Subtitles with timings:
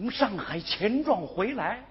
[0.00, 1.84] 从上海钱庄回来，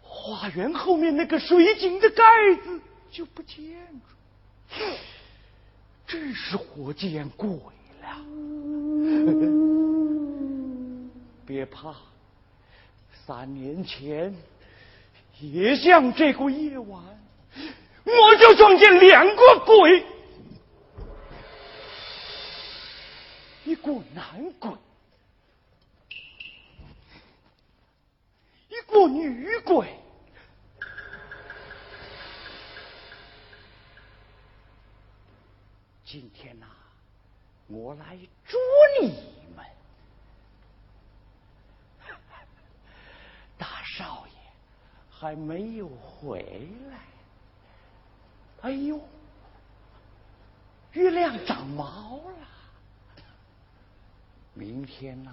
[0.00, 2.24] 花园后面那个水井的盖
[2.64, 2.80] 子
[3.10, 4.80] 就不见了，
[6.06, 7.46] 真是活见鬼
[8.00, 8.16] 了！
[11.44, 11.94] 别怕，
[13.26, 14.34] 三年前
[15.40, 17.02] 也像这个夜晚，
[18.06, 20.06] 我就撞见两个鬼。
[23.88, 24.70] 个男鬼，
[28.68, 29.98] 一个女鬼。
[36.04, 36.66] 今天呐，
[37.66, 38.60] 我来捉
[39.00, 39.08] 你
[39.56, 39.64] 们。
[43.56, 44.32] 大少爷
[45.10, 47.00] 还没有回来。
[48.62, 49.00] 哎呦，
[50.92, 52.48] 月亮长毛了。
[54.58, 55.30] 明天呐，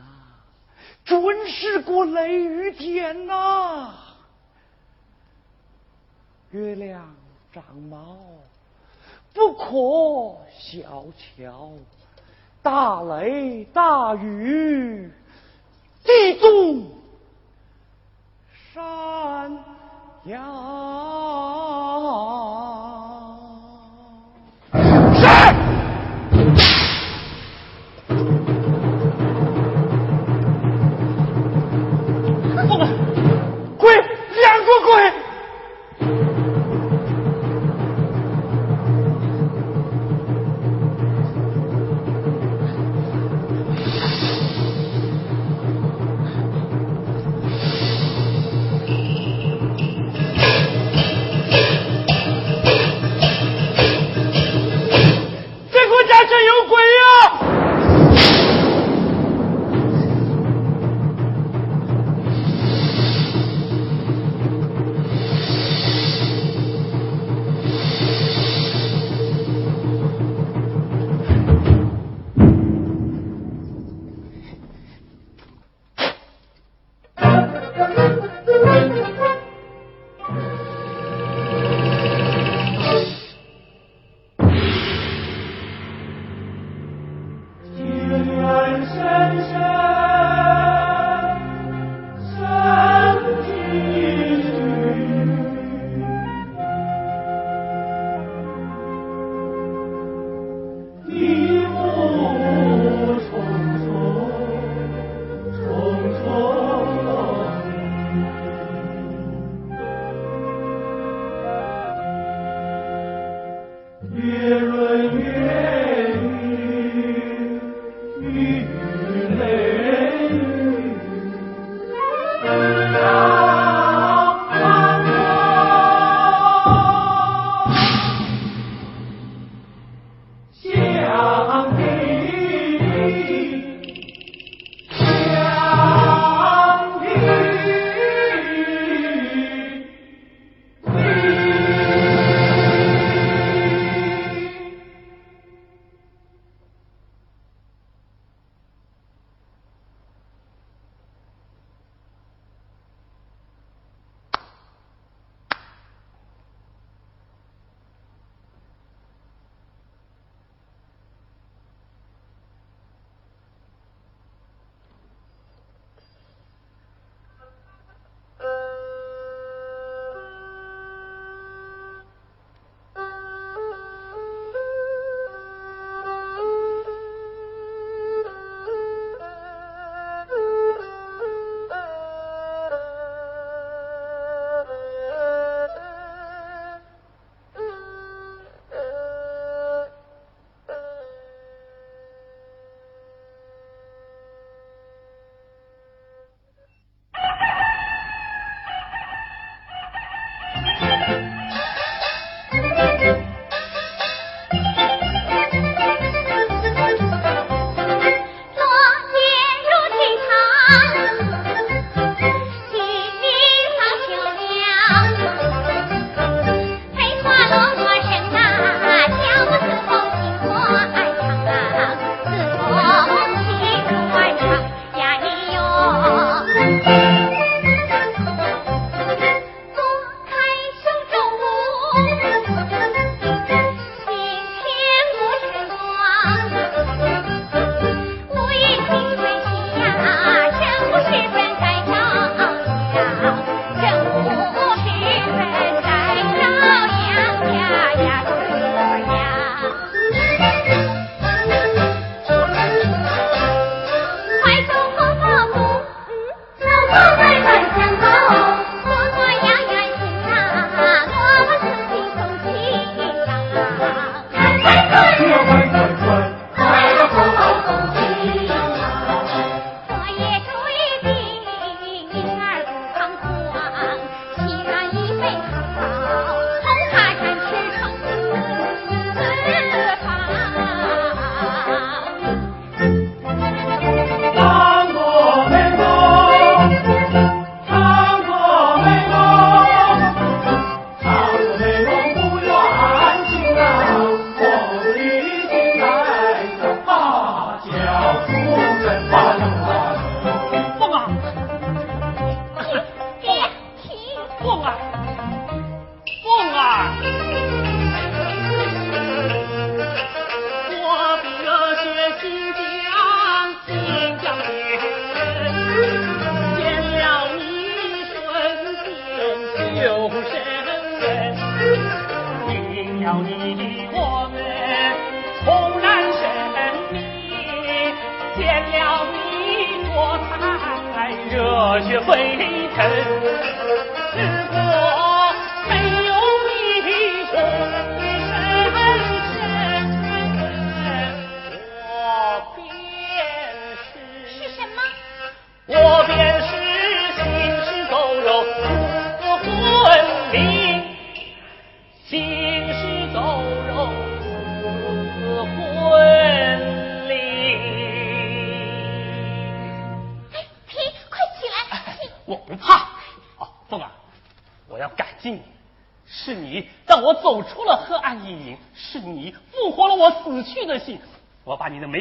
[1.03, 3.95] 准是个雷雨天呐！
[6.51, 7.15] 月亮
[7.51, 8.15] 长毛，
[9.33, 11.71] 不可小瞧。
[12.61, 15.11] 大雷大雨，
[16.03, 16.91] 地动
[18.73, 19.51] 山
[20.25, 21.14] 摇。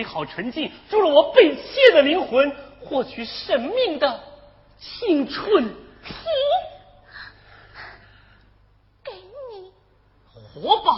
[0.05, 4.21] 好纯净，注入我被窃的灵魂获取生命的
[4.79, 5.65] 青春。
[6.05, 6.15] 皮，
[9.05, 9.73] 给你
[10.33, 10.91] 活吧。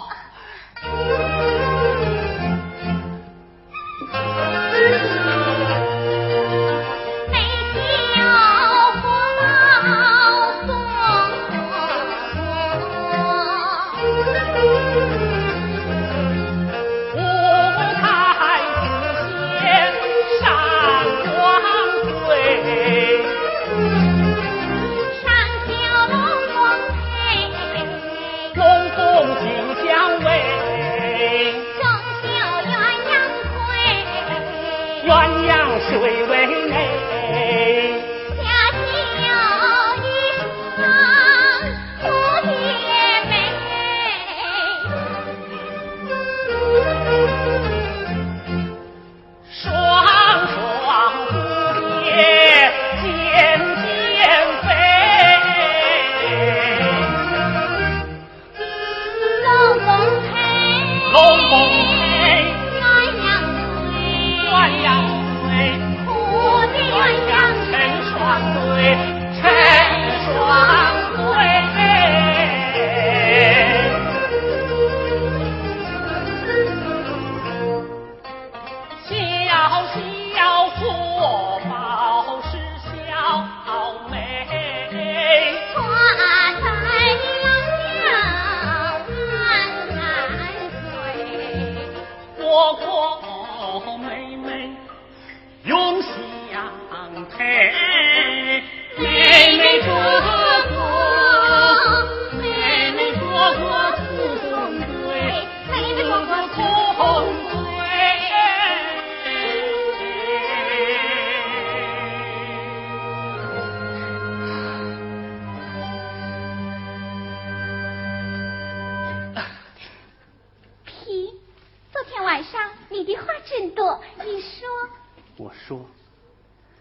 [97.33, 97.53] แค่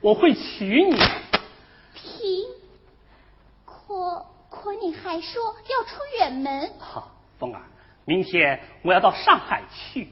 [0.06, 0.96] 我会娶你，
[1.96, 2.46] 停。
[3.66, 6.72] 可可你还说要出远门。
[6.78, 7.60] 好，凤儿，
[8.06, 10.08] 明天我要到上海去。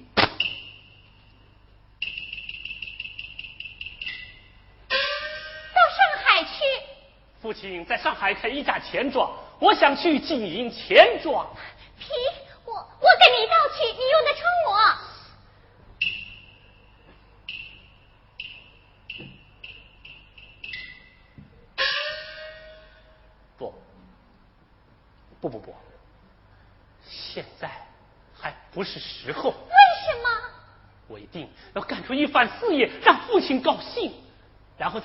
[4.90, 6.50] 到上海去？
[7.40, 11.46] 父亲在上海开一家钱庄，我想去经营钱庄。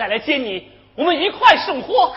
[0.09, 2.13] 来接你我们一块送货。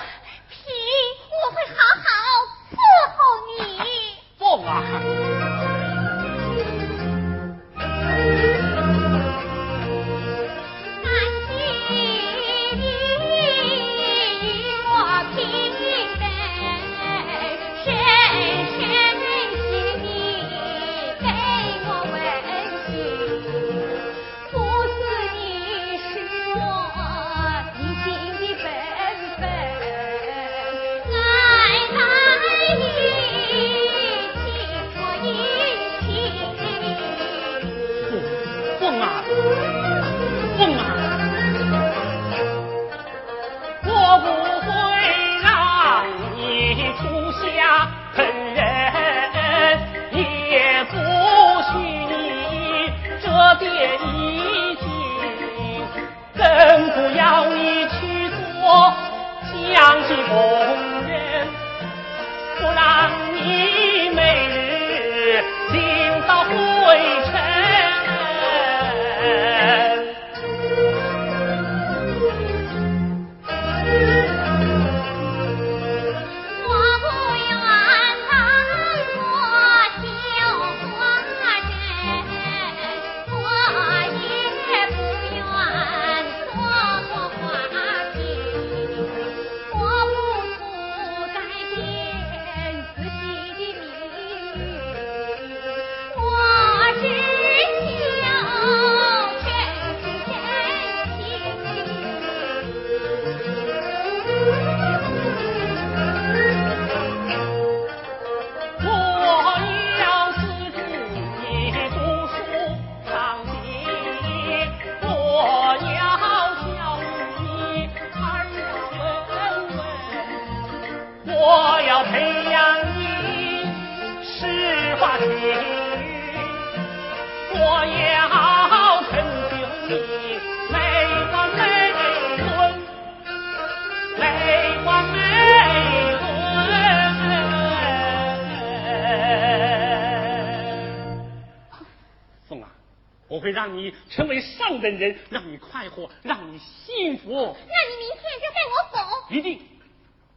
[143.72, 147.30] 让你成为上等人，让你快活，让你幸福。
[147.30, 149.34] 那你明天就带我走。
[149.34, 149.66] 一定，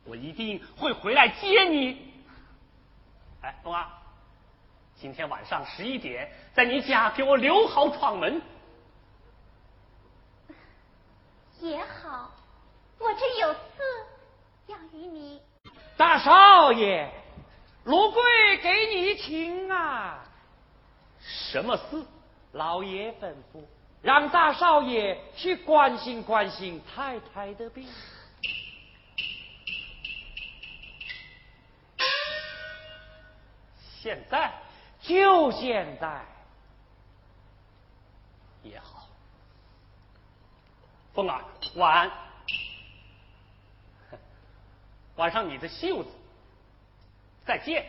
[0.04, 2.14] 我一定会回来接你。
[3.42, 3.88] 哎，冬儿，
[4.94, 8.40] 今天晚上十一点，在你家给我留好闯门。
[11.58, 12.30] 也好，
[13.00, 13.58] 我这有事
[14.68, 15.42] 要与你。
[15.96, 17.10] 大少爷，
[17.82, 18.22] 罗贵
[18.58, 20.24] 给你请啊。
[21.18, 22.04] 什么事？
[22.54, 23.62] 老爷吩咐，
[24.00, 27.86] 让大少爷去关心关心太太的病。
[34.00, 34.52] 现在
[35.00, 36.24] 就现在
[38.62, 39.08] 也好。
[41.12, 41.44] 凤儿，
[41.76, 42.10] 晚安。
[45.16, 46.10] 晚上你的袖子。
[47.46, 47.86] 再见。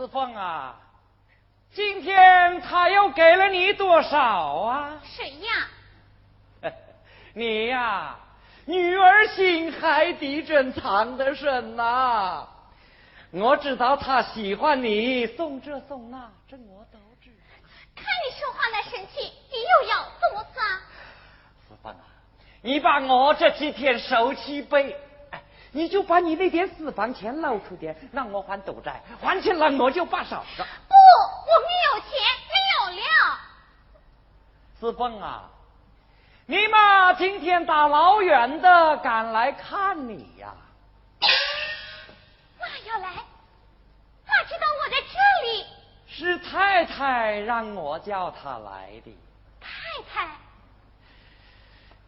[0.00, 0.80] 四凤啊，
[1.74, 4.98] 今天他又给了你多少啊？
[5.04, 5.28] 谁
[6.62, 6.72] 呀？
[7.36, 8.16] 你呀，
[8.64, 12.48] 女儿心海底针藏得深呐。
[13.30, 17.44] 我知道他喜欢你，送这送那，这我都知道。
[17.94, 20.66] 看你说话那神气，你又要怎么算？
[21.68, 22.00] 四凤啊，
[22.62, 24.96] 你把我这几天手气背。
[25.72, 30.44] 你就把你那点私房钱捞出点，让我还赌债，还清了我就罢手了。
[30.88, 32.10] 不，我没有钱，
[32.48, 33.38] 没有了。
[34.80, 35.48] 四凤啊，
[36.46, 40.52] 你妈今天大老远的赶来看你呀。
[42.58, 43.08] 妈要来，
[44.26, 45.14] 妈知道我在这
[45.46, 45.66] 里。
[46.08, 49.16] 是太太让我叫她来的。
[49.60, 49.68] 太
[50.12, 50.30] 太，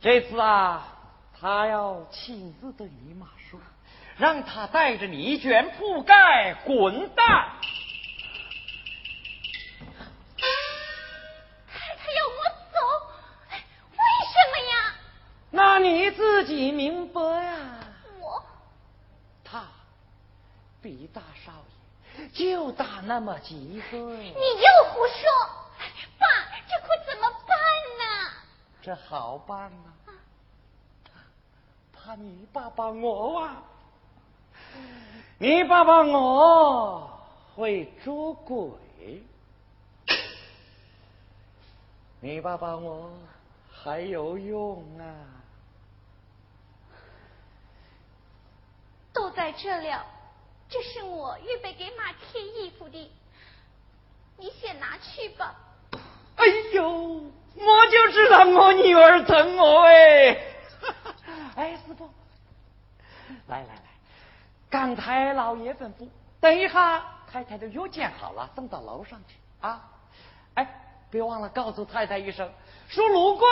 [0.00, 0.88] 这次啊。
[1.44, 3.41] 他要亲自对你妈说，
[4.18, 7.52] 让他带着你一卷铺盖滚蛋。
[11.66, 12.38] 太太要我
[12.72, 12.78] 走，
[13.90, 13.96] 为
[14.28, 14.94] 什么呀？
[15.50, 17.56] 那你自己明白呀。
[18.20, 18.44] 我，
[19.42, 19.64] 他
[20.80, 21.52] 比大少
[22.18, 23.98] 爷就大那么几岁。
[23.98, 25.22] 你又胡说，
[26.18, 26.26] 爸，
[26.68, 27.58] 这可怎么办
[27.98, 28.04] 呢？
[28.82, 29.72] 这好办啊。
[31.92, 33.62] 怕你爸爸我啊！
[35.38, 37.10] 你爸爸我
[37.54, 38.70] 会捉鬼，
[42.20, 43.10] 你爸爸我
[43.70, 45.04] 还有用啊！
[49.12, 50.06] 都在这了，
[50.68, 53.10] 这是我预备给马贴衣服的，
[54.36, 55.54] 你先拿去吧。
[56.36, 56.90] 哎呦，
[57.56, 60.38] 我就知道我女儿疼我哎！
[61.56, 62.08] 哎，师傅，
[63.48, 63.91] 来来来，
[64.72, 66.08] 刚才老爷吩咐，
[66.40, 69.86] 等一下太太的药煎好了，送到楼上去啊！
[70.54, 70.66] 哎，
[71.10, 72.50] 别忘了告诉太太一声，
[72.88, 73.46] 说卢贵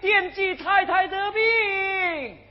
[0.00, 2.48] 惦记太太的病。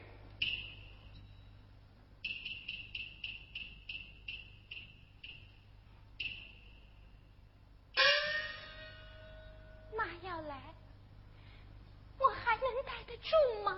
[13.20, 13.76] 住吗？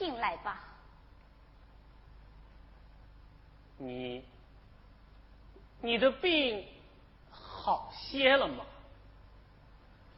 [0.00, 0.64] 进来吧。
[3.76, 4.24] 你，
[5.82, 6.66] 你的病
[7.30, 8.64] 好些了吗？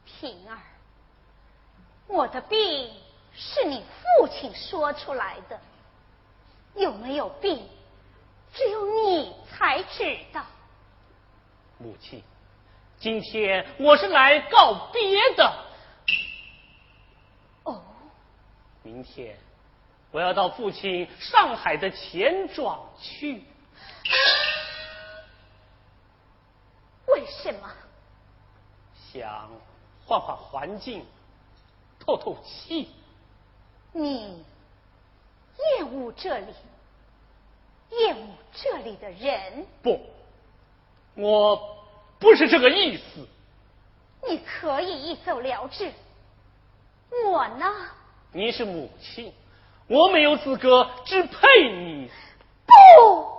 [0.06, 0.56] 平儿，
[2.06, 2.94] 我的病
[3.34, 5.60] 是你父亲说出来的，
[6.76, 7.68] 有没有病，
[8.54, 10.46] 只有你才知道。
[11.78, 12.22] 母亲，
[13.00, 15.64] 今天我是来告别的。
[17.64, 17.82] 哦，
[18.84, 19.36] 明天
[20.12, 23.42] 我要到父亲上海的钱庄去。
[27.06, 27.68] 为什么？
[29.12, 29.50] 想
[30.06, 31.04] 换换环境，
[31.98, 32.90] 透透气。
[33.92, 34.42] 你
[35.76, 36.54] 厌恶这里，
[37.90, 39.66] 厌恶这里的人。
[39.82, 40.00] 不，
[41.14, 41.76] 我
[42.18, 43.26] 不是这个意思。
[44.28, 45.92] 你可以一走了之，
[47.26, 47.66] 我呢？
[48.32, 49.32] 你是母亲，
[49.92, 52.10] 我没有资格支配你。
[52.64, 53.30] 不。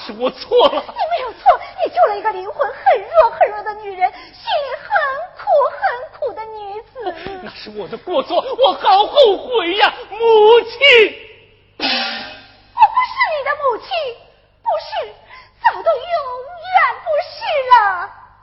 [0.00, 4.88] 是我错了，你没有错，你救了一个灵魂很弱很弱的女人，心里很
[5.36, 5.80] 苦很
[6.18, 7.14] 苦的女子。
[7.42, 10.18] 那是我的过错，我好后悔呀，母
[10.60, 10.78] 亲。
[11.78, 13.88] 我不是你的母亲，
[14.62, 15.12] 不是，
[15.62, 16.02] 早都永
[16.64, 16.72] 远
[17.04, 17.36] 不是
[17.68, 17.76] 了。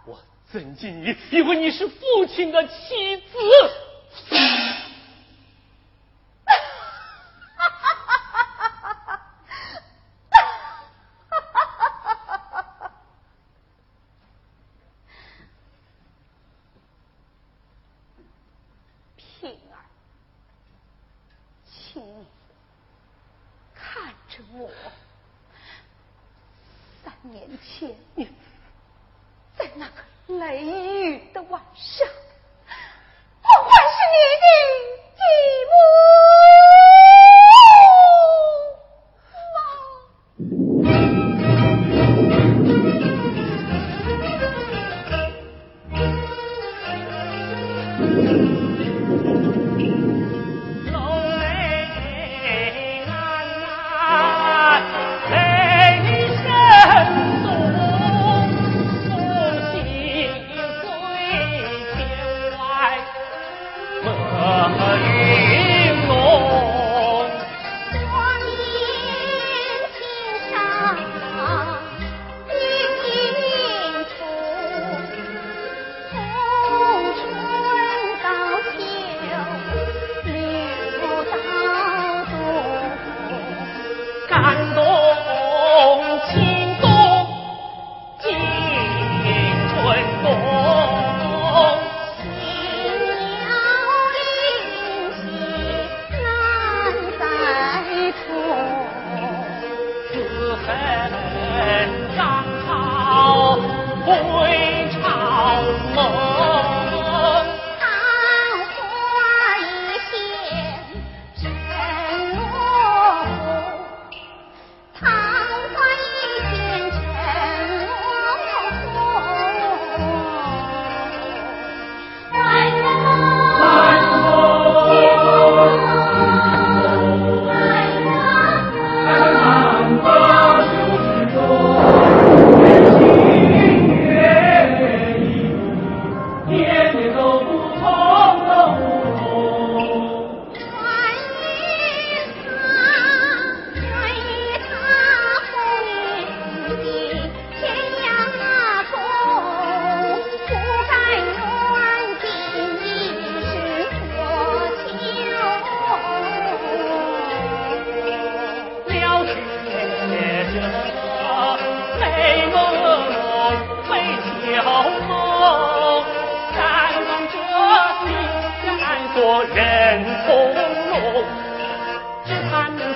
[0.05, 0.09] 我
[0.51, 3.37] 尊敬你，因为你是父亲的妻子。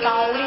[0.00, 0.39] 高。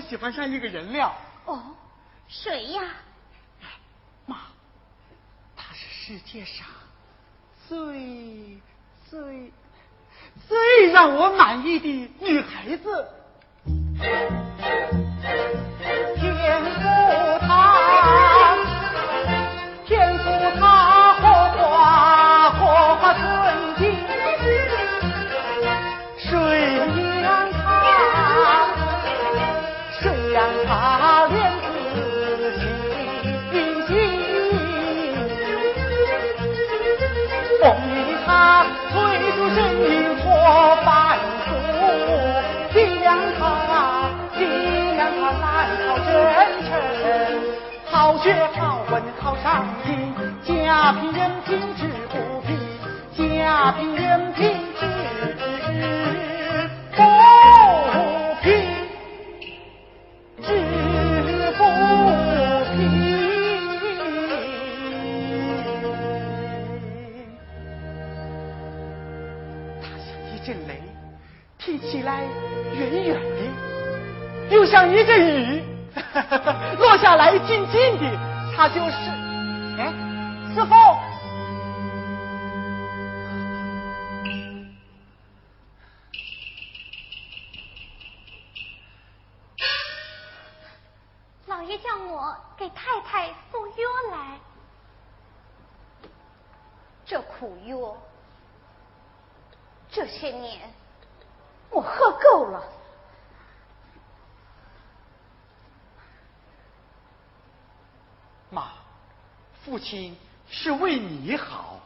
[0.00, 1.14] 喜欢上一个人了。
[1.46, 1.62] 哦，
[2.28, 2.82] 谁呀？
[4.26, 4.36] 妈，
[5.56, 6.66] 她是世界上
[7.68, 8.60] 最
[9.10, 9.52] 最
[10.46, 13.08] 最让我满意的女孩子。
[16.16, 16.34] 天
[47.98, 52.40] 好学好问好上进家贫人贫志不
[53.16, 54.86] 贫家贫人贫志
[56.92, 57.02] 不
[58.40, 58.46] 贫
[60.40, 60.46] 志
[61.58, 61.60] 不
[62.72, 62.78] 贫
[69.82, 70.80] 他像一阵雷
[71.58, 72.22] 听起来
[72.78, 75.67] 远远的又像一阵雨。
[76.78, 78.18] 落下来静静的，
[78.56, 78.96] 他就是。
[79.78, 79.92] 哎，
[80.54, 80.74] 师傅，
[91.46, 93.76] 老爷叫我给太太送药
[94.10, 94.38] 来，
[97.04, 97.96] 这苦药
[99.90, 100.60] 这些年。
[101.70, 102.64] 我喝够了，
[108.50, 108.68] 妈，
[109.64, 110.16] 父亲
[110.48, 111.78] 是为你好，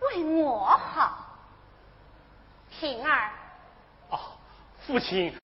[0.00, 1.26] 为我好，
[2.78, 3.30] 平儿。
[4.10, 4.18] 哦，
[4.86, 5.34] 父亲。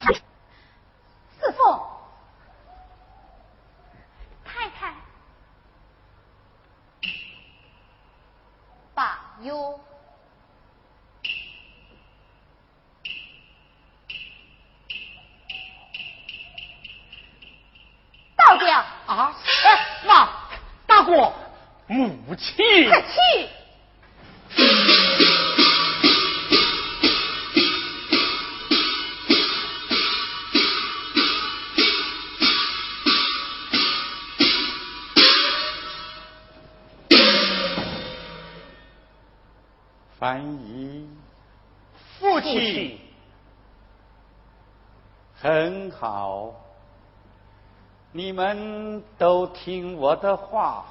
[48.33, 50.87] 你们都听我的话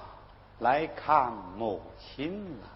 [0.59, 2.67] 来看母亲了。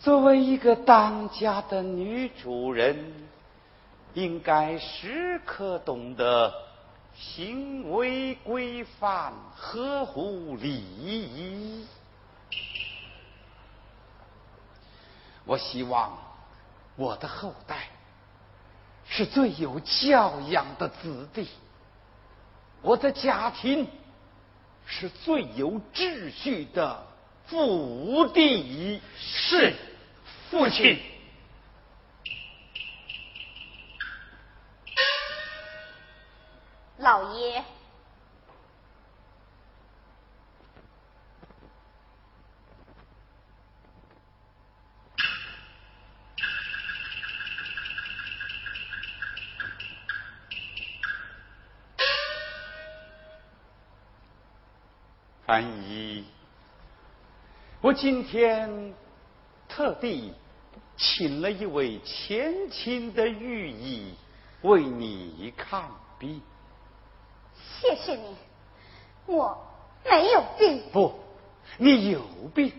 [0.00, 3.14] 作为一个当家的女主人，
[4.14, 6.52] 应该时刻懂得
[7.14, 11.86] 行为规范，合乎礼仪。
[15.44, 16.18] 我希望
[16.96, 17.90] 我的后代。
[19.08, 21.48] 是最有教养的子弟，
[22.82, 23.86] 我的家庭
[24.86, 27.06] 是最有秩序的
[27.46, 29.00] 父弟。
[29.16, 29.74] 是，
[30.50, 30.98] 父亲。
[36.98, 37.62] 老爷。
[55.54, 56.24] 范姨，
[57.80, 58.92] 我今天
[59.68, 60.32] 特地
[60.96, 64.16] 请了一位前清的御医
[64.62, 65.84] 为你看
[66.18, 66.42] 病。
[67.54, 68.34] 谢谢你，
[69.26, 69.56] 我
[70.04, 70.82] 没有病。
[70.92, 71.20] 不，
[71.78, 72.20] 你有
[72.52, 72.72] 病。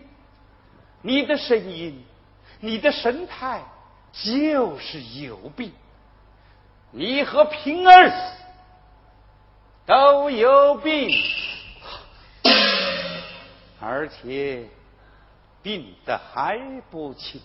[1.00, 2.04] 你的声音，
[2.60, 3.62] 你的神态，
[4.12, 5.72] 就是有病。
[6.90, 8.12] 你和平儿
[9.86, 11.10] 都有病。
[13.80, 14.68] 而且
[15.62, 17.40] 病得还不轻，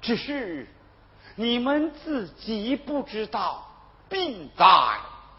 [0.00, 0.68] 只是
[1.34, 3.66] 你们自己不知道
[4.08, 4.64] 病在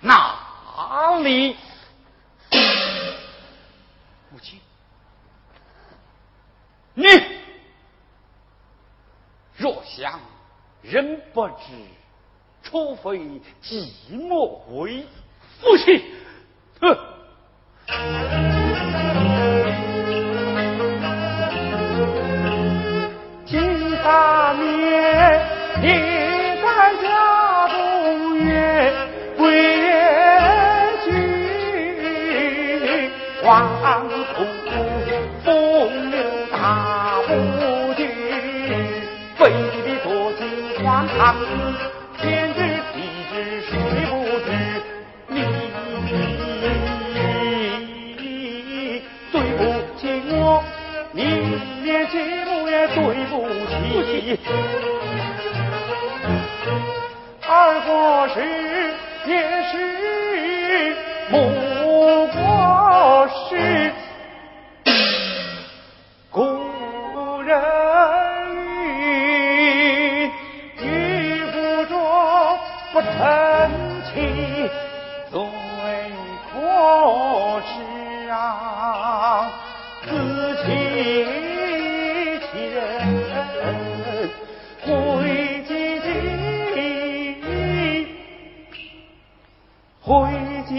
[0.01, 1.55] 哪里。
[4.29, 4.59] 母亲，
[6.95, 7.07] 你
[9.55, 10.19] 若想
[10.81, 11.53] 人不知，
[12.63, 15.05] 除非己莫为。
[15.61, 16.03] 父亲，
[16.81, 18.52] 哼。
[53.93, 54.39] 不起。
[57.47, 58.41] 二过时
[59.27, 59.37] 也
[59.69, 59.92] 是
[90.05, 90.11] 回
[90.67, 90.75] 几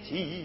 [0.00, 0.44] 几？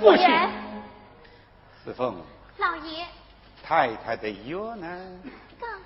[0.00, 0.26] 父亲，
[1.84, 2.16] 四凤，
[2.58, 3.06] 老爷，
[3.62, 4.88] 太太的药呢？
[5.60, 5.80] 刚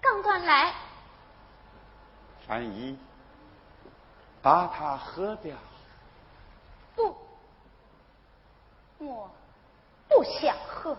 [0.00, 0.74] 刚端来。
[2.44, 2.98] 传医，
[4.42, 5.56] 把它喝掉。
[6.96, 7.16] 不，
[8.98, 9.30] 我
[10.08, 10.96] 不想喝。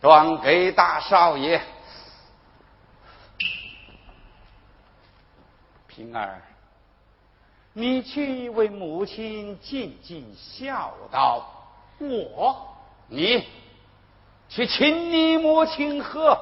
[0.00, 1.60] 转给大少爷，
[5.86, 6.40] 平儿，
[7.74, 11.46] 你去为母亲尽尽孝道。
[11.98, 12.74] 我，
[13.08, 13.46] 你
[14.48, 16.38] 去请你母亲喝。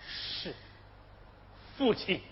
[0.00, 0.54] 是，
[1.76, 2.22] 父亲。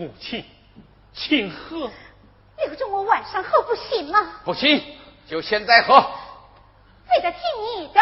[0.00, 0.42] 母亲，
[1.12, 1.90] 请喝。
[2.56, 4.40] 留着我晚上喝不行吗？
[4.46, 4.82] 不行，
[5.26, 5.94] 就现在喝。
[7.10, 7.40] 为了听
[7.76, 8.00] 你的。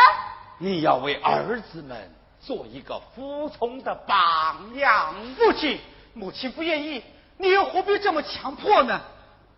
[0.59, 5.12] 你要为儿子们做一个服从的榜样。
[5.34, 5.80] 父亲，
[6.14, 7.03] 母亲不愿意，
[7.36, 9.01] 你又何必这么强迫呢？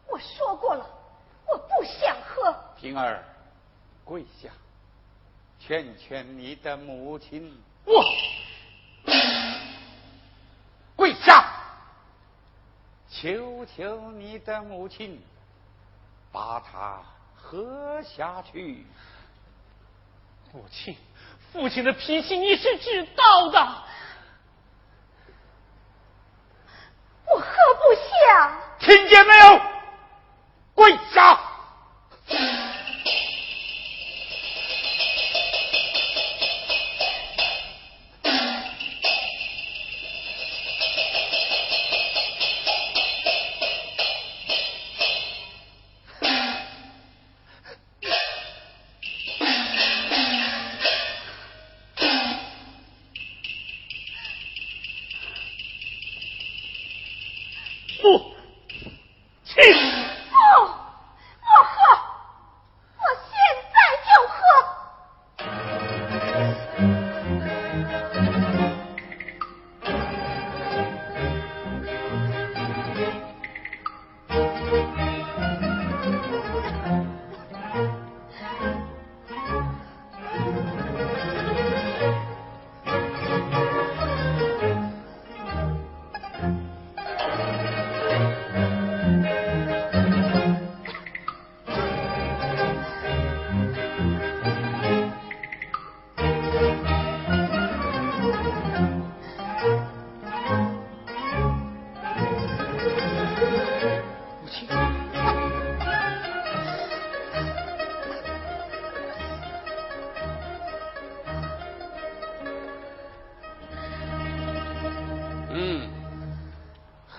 [0.08, 0.86] 我说过了，
[1.46, 2.54] 我不想喝。
[2.80, 3.22] 平儿，
[4.02, 4.48] 跪下，
[5.58, 7.54] 劝劝你的母亲。
[7.84, 8.02] 我
[13.20, 15.22] 求求你的母亲，
[16.32, 17.02] 把它
[17.34, 18.86] 喝下去。
[20.52, 20.96] 母亲，
[21.52, 23.58] 父亲的脾气你是知道的。
[27.26, 28.60] 我喝不下。
[28.78, 29.60] 听见没有？
[30.74, 31.38] 跪下。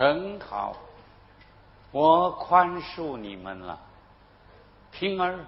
[0.02, 0.76] 很好，
[1.92, 3.80] 我宽恕你们了。
[4.90, 5.46] 平儿，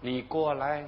[0.00, 0.84] 你过来。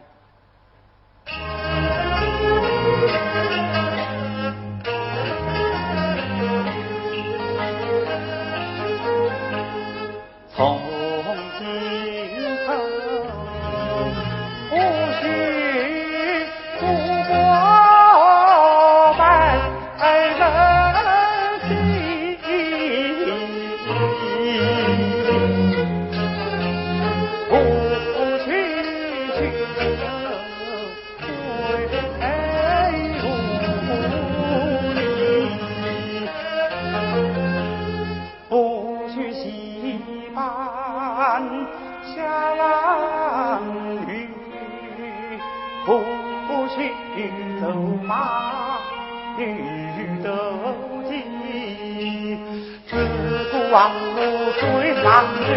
[55.00, 55.48] 路追上去，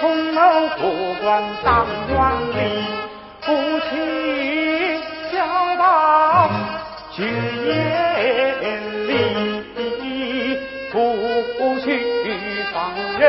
[0.00, 0.40] 从楼
[0.80, 0.82] 过
[1.22, 2.56] 关当官吏，
[3.42, 3.46] 夫
[3.90, 3.92] 妻
[5.30, 5.36] 孝
[5.76, 6.50] 道
[7.12, 7.22] 举
[7.66, 8.62] 眼
[9.06, 9.10] 里，
[10.90, 10.96] 不
[11.80, 11.86] 许
[12.72, 12.74] 放
[13.20, 13.22] 人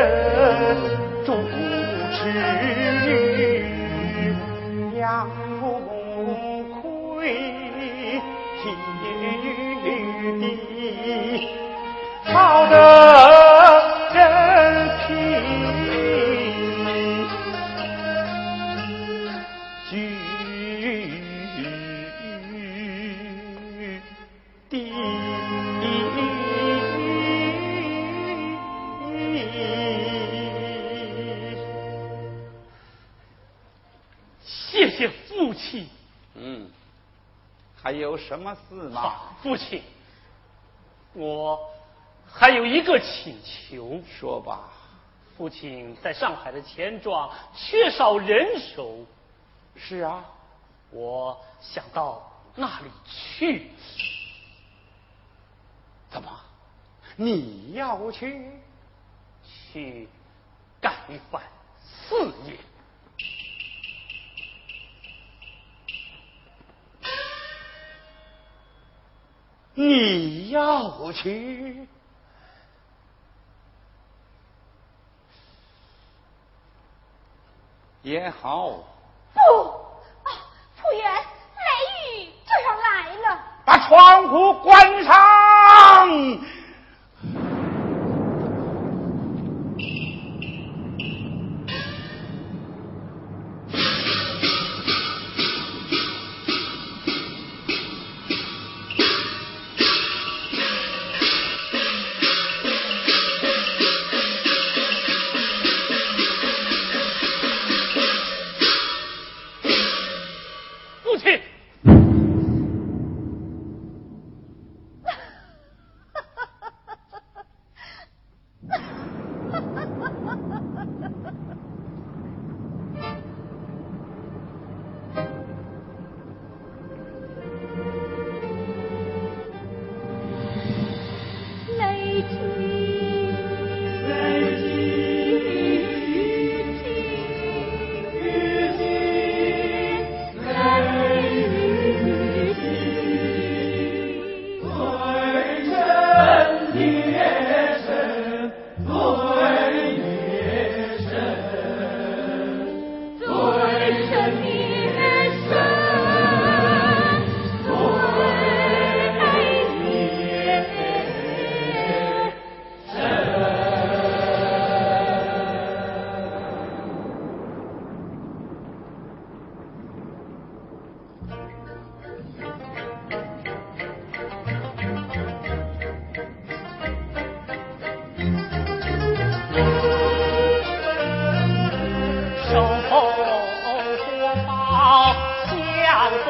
[1.24, 1.28] 主
[2.12, 2.16] 持，
[38.26, 39.14] 什么事吗？
[39.42, 39.82] 父亲，
[41.12, 41.70] 我
[42.26, 44.02] 还有一个请求。
[44.18, 44.68] 说吧。
[45.36, 49.04] 父亲在上海的钱庄缺少人手。
[49.76, 50.24] 是啊，
[50.90, 53.70] 我想到那里去。
[56.10, 56.30] 怎么？
[57.16, 58.50] 你要去？
[59.72, 60.08] 去
[60.80, 61.40] 干一番
[61.84, 62.14] 事
[62.46, 62.56] 业。
[69.78, 71.86] 你要去
[78.00, 78.68] 也好。
[79.34, 79.40] 不，
[80.22, 80.32] 啊，
[80.80, 83.38] 仆员，雷雨就要来了。
[83.66, 86.08] 把窗户关上。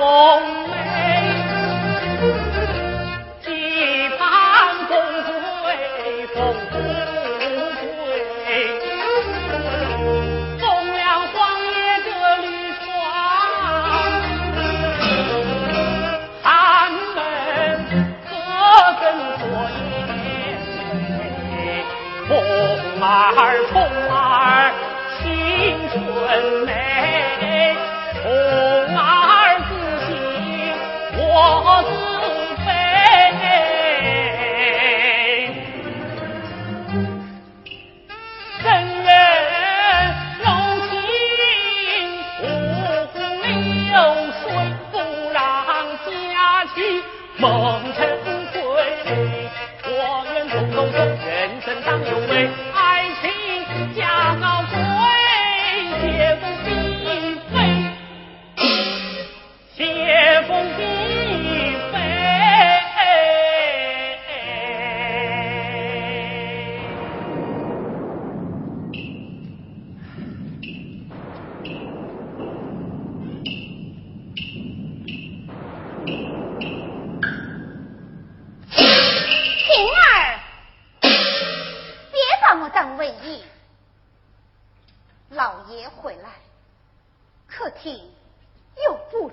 [0.06, 0.55] 红。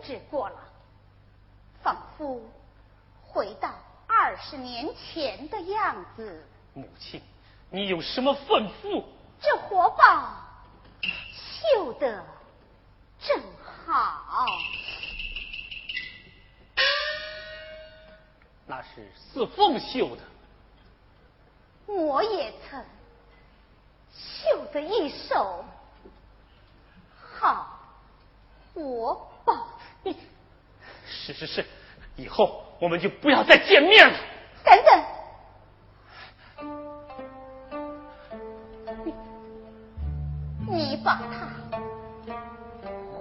[0.03, 0.59] 又布置过了，
[1.81, 2.41] 仿佛
[3.21, 3.73] 回到
[4.07, 6.45] 二十年前的样子。
[6.73, 7.21] 母亲，
[7.69, 9.03] 你有什么吩咐？
[9.41, 10.35] 这活宝
[11.25, 12.23] 绣得
[13.19, 13.41] 正
[13.85, 14.47] 好。
[18.65, 20.21] 那是四凤绣的，
[21.85, 22.83] 我也曾
[24.11, 25.63] 绣的一手
[27.35, 27.79] 好
[28.73, 29.67] 活宝。
[31.25, 31.65] 是是是，
[32.15, 34.13] 以后我们就不要再见面了。
[34.63, 35.03] 等等，
[40.69, 41.47] 你把它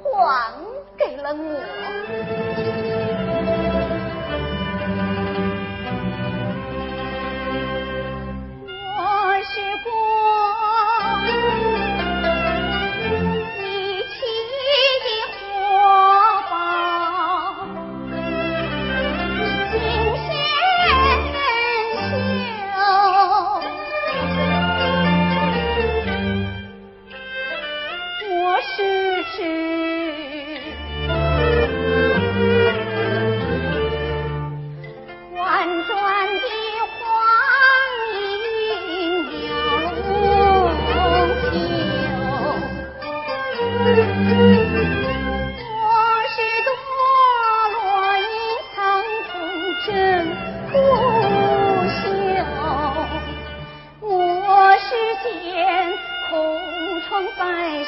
[0.03, 0.53] 还
[0.97, 1.92] 给了我。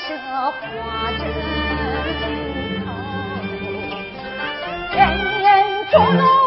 [0.06, 0.52] 这花
[1.12, 1.20] 针
[2.84, 2.86] 头，
[4.92, 5.00] 人
[5.40, 5.44] 人
[5.90, 6.43] 捉弄。